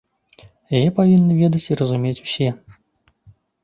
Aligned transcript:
Яе 0.77 0.87
павінны 1.01 1.33
ведаць 1.43 1.63
і 1.71 1.79
разумець 1.85 2.19
усе. 2.27 2.49